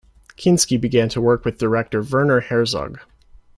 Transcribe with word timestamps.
Kinski 0.35 0.81
began 0.81 1.09
to 1.09 1.21
work 1.21 1.45
with 1.45 1.59
director 1.59 2.01
Werner 2.01 2.39
Herzog. 2.41 3.01